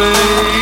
[0.00, 0.59] Drinks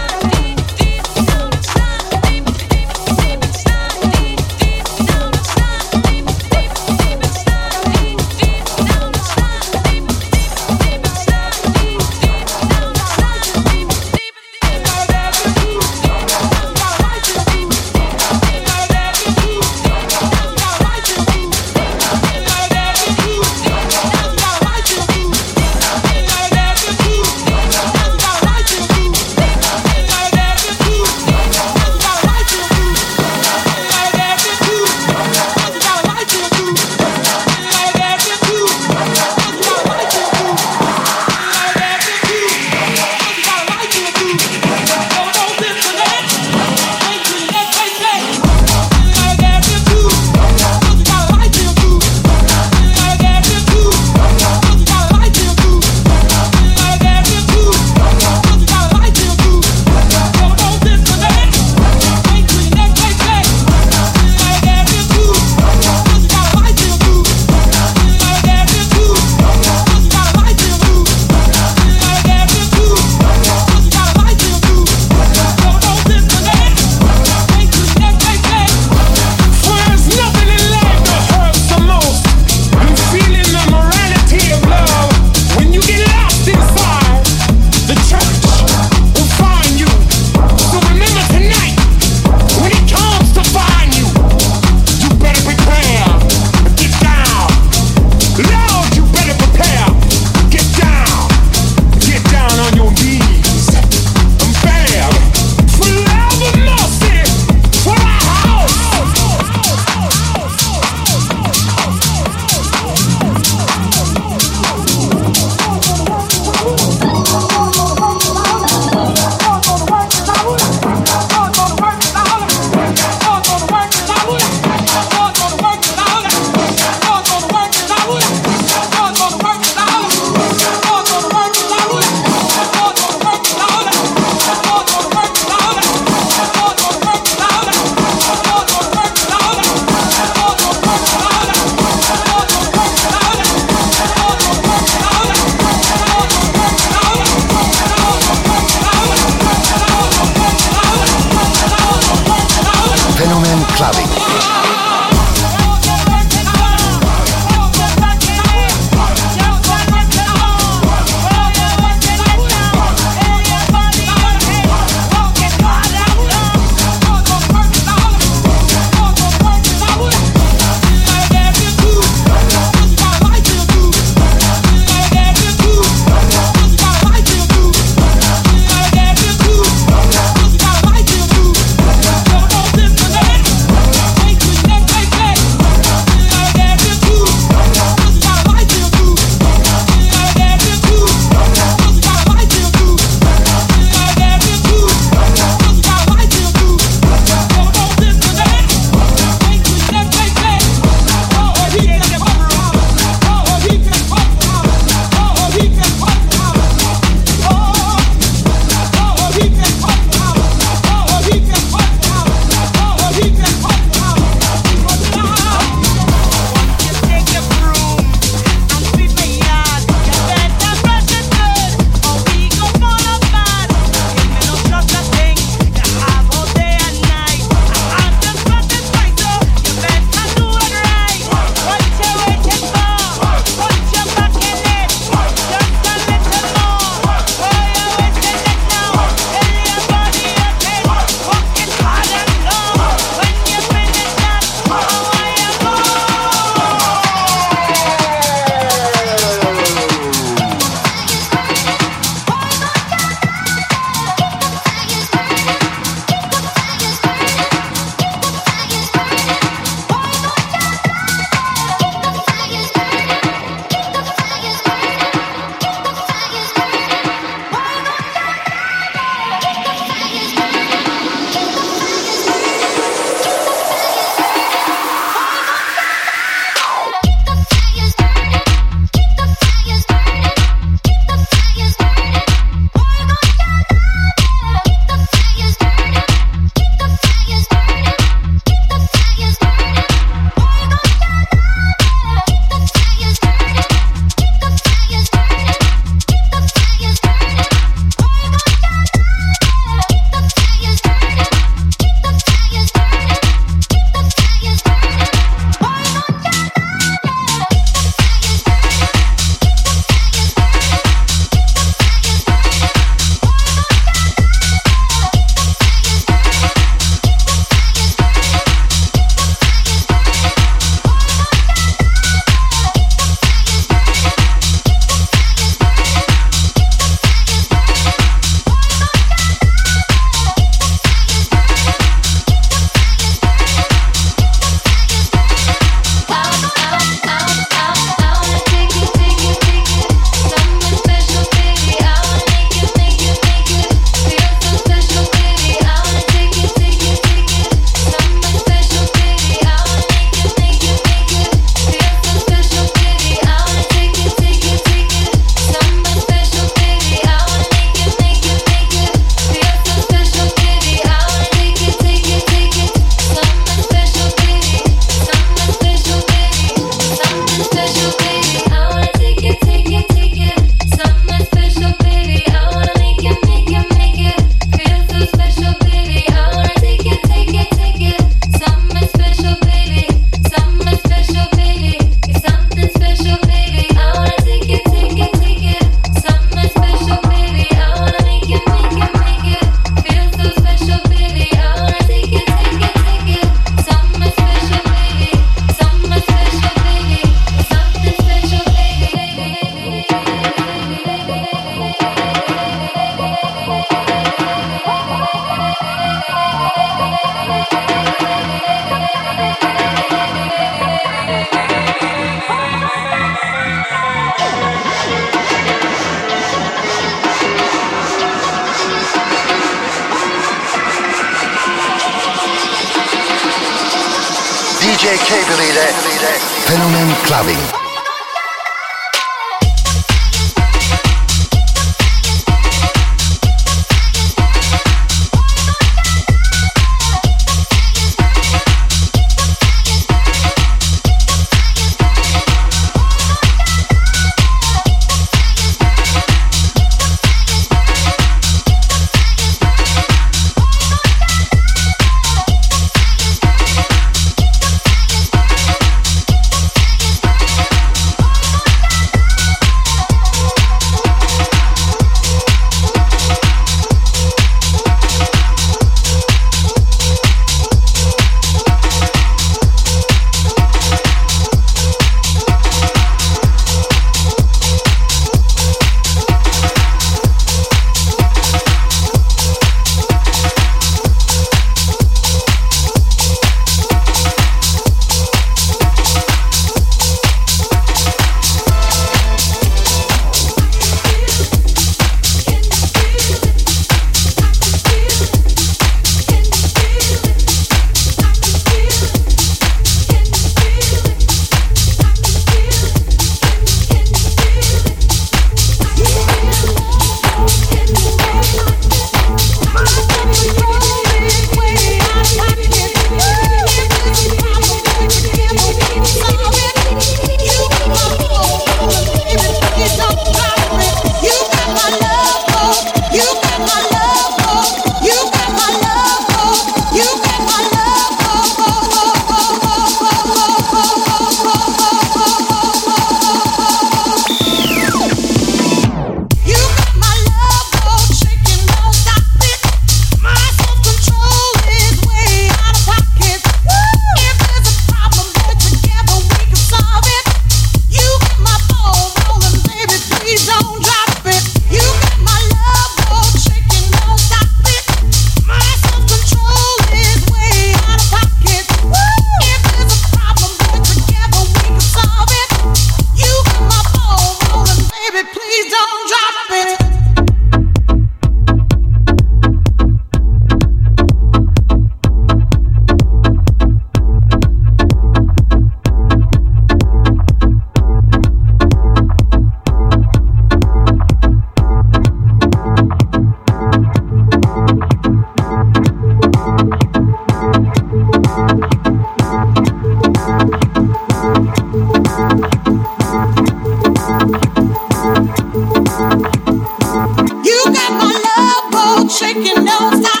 [596.31, 599.43] You got my love boat shaking,
[599.83, 600.00] stop.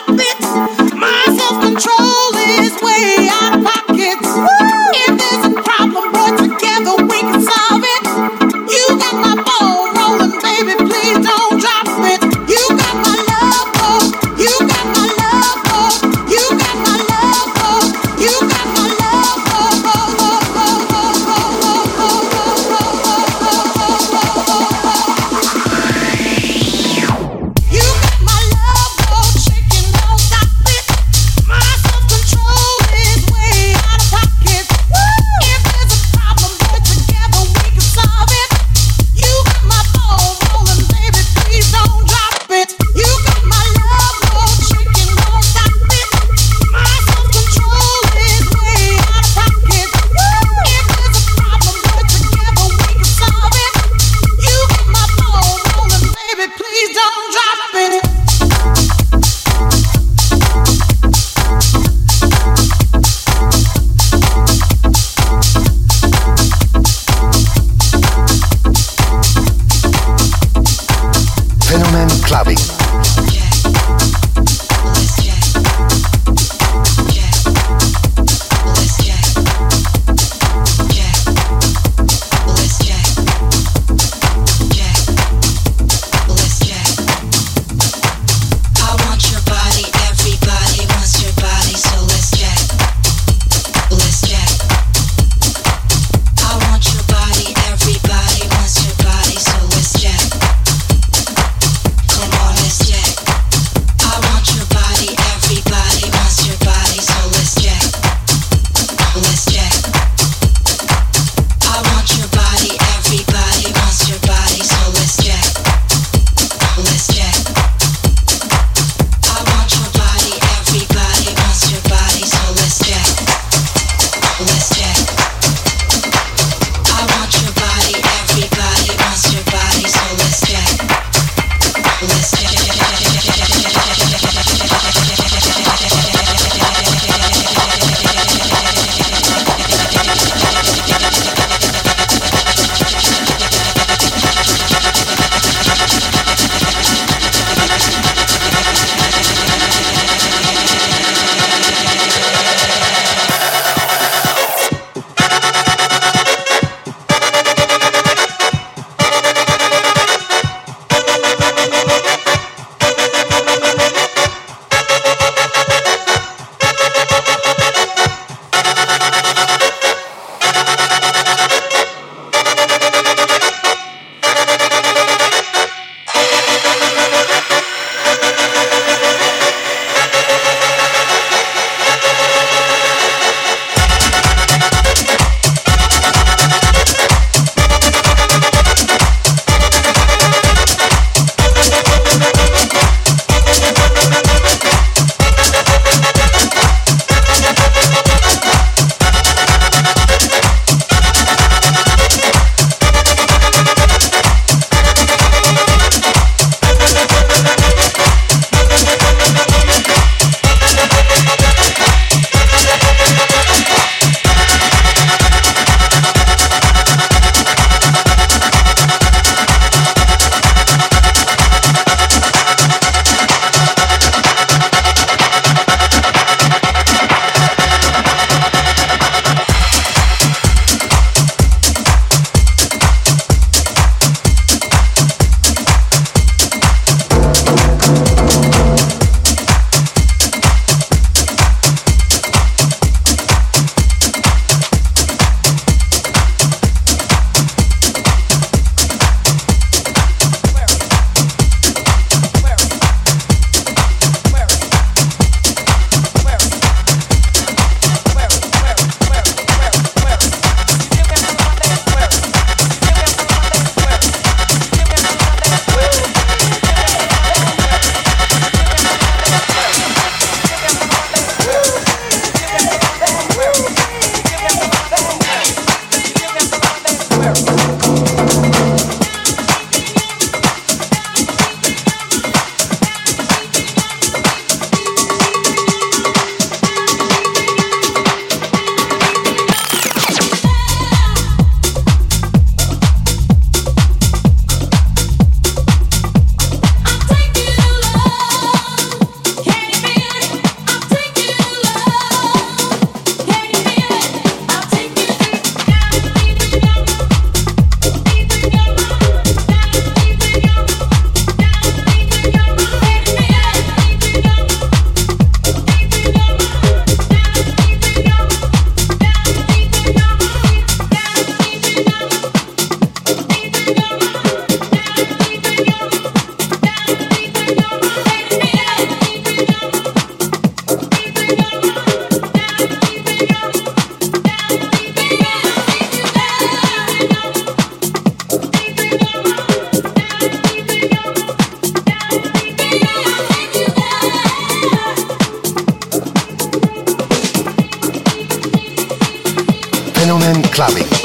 [350.61, 351.00] Clubbing.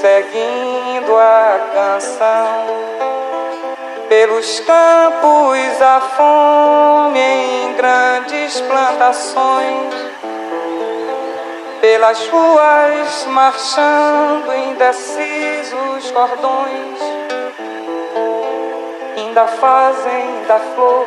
[0.00, 2.88] seguindo a canção.
[4.08, 9.94] Pelos campos a fome em grandes plantações,
[11.80, 16.98] pelas ruas marchando indecisos cordões,
[19.16, 21.06] ainda fazem da flor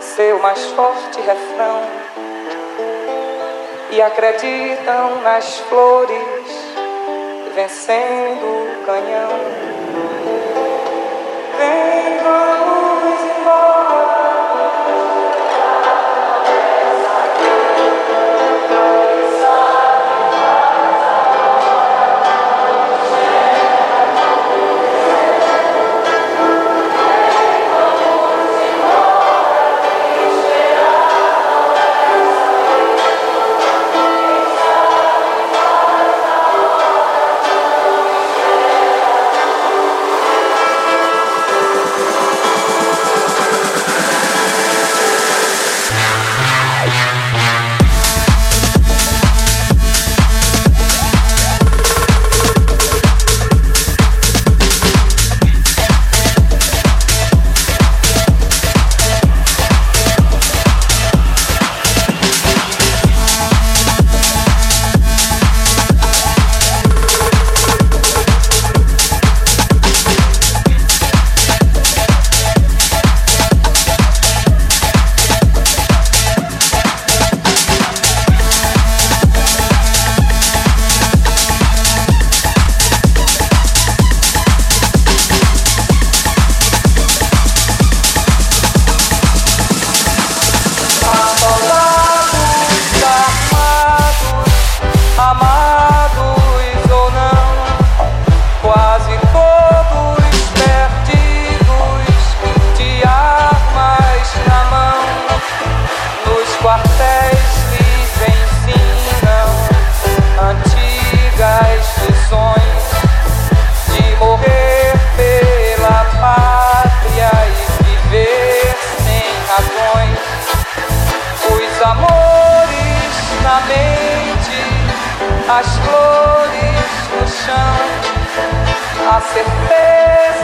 [0.00, 1.80] seu mais forte refrão.
[3.90, 6.53] E acreditam nas flores
[7.54, 9.30] vencendo o canhão.
[11.56, 12.73] Vem, vamos.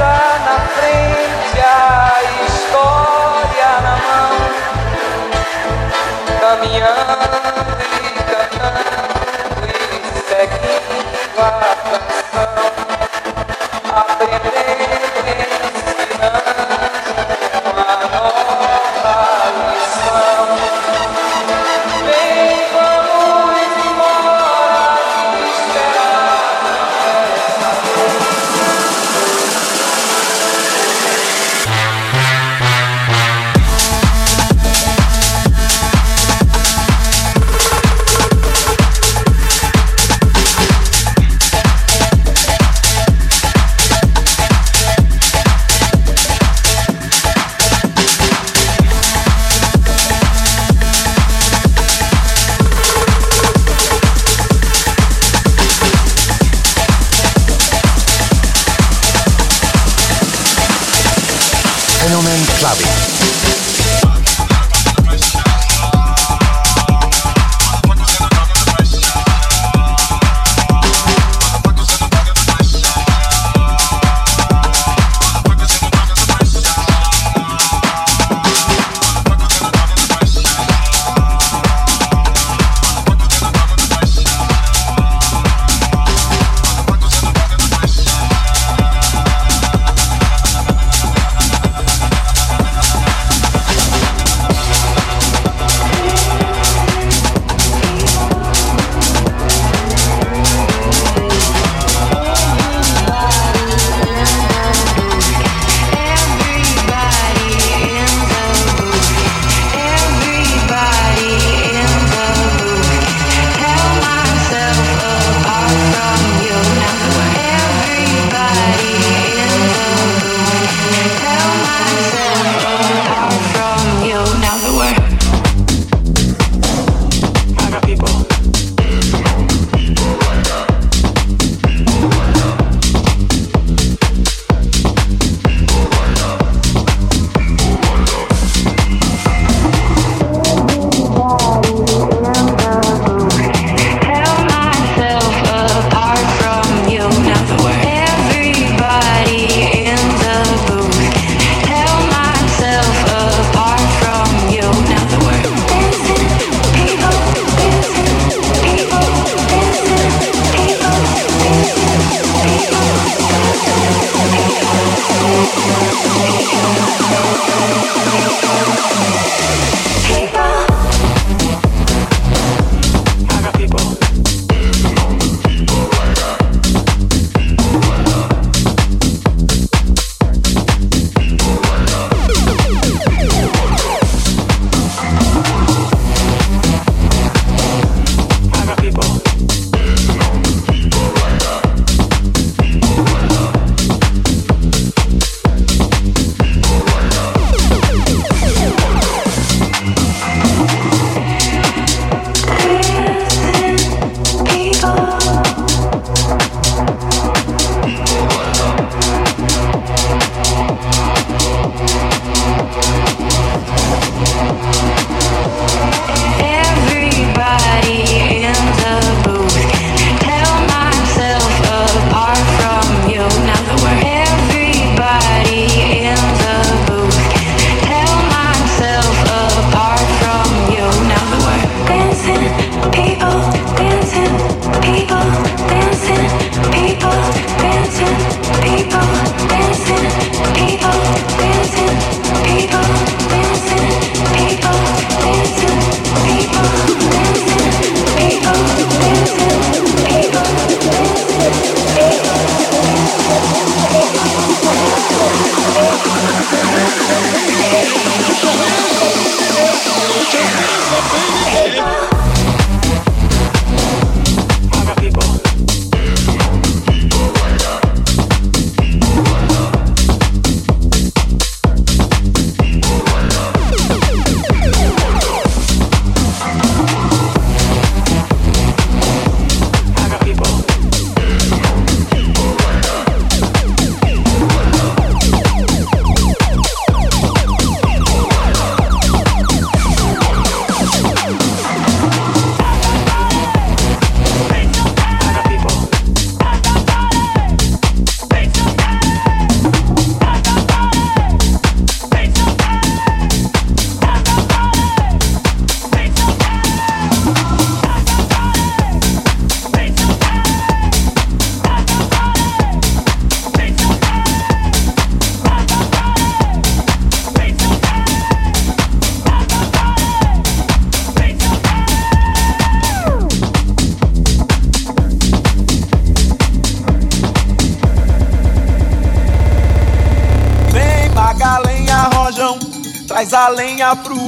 [0.04, 4.32] na frente, a história na mão,
[6.40, 8.09] caminhando.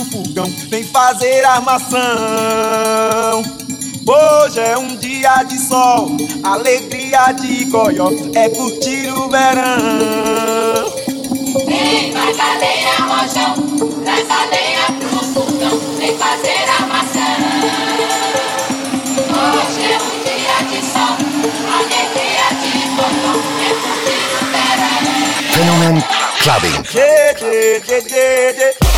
[0.05, 2.01] Pro fogão, vem fazer armação.
[4.07, 10.93] Hoje é um dia de sol, alegria de goió, é curtir o verão.
[11.67, 13.55] Vem, traz a lenha, rojão,
[14.05, 17.23] traz a lenha pro fogão, vem fazer armação.
[19.31, 21.17] Hoje é um dia de sol,
[21.79, 25.03] alegria de goió, é curtir o verão.
[25.53, 25.97] Fenomen
[26.43, 26.83] Clubbing.
[26.93, 27.35] Dê,
[27.81, 28.01] dê,
[28.53, 28.92] dê,